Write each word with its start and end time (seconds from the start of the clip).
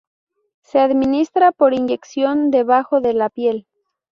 Se 0.61 0.79
administra 0.79 1.51
por 1.51 1.75
inyección 1.75 2.49
debajo 2.49 3.01
de 3.01 3.13
la 3.13 3.29
piel. 3.29 3.67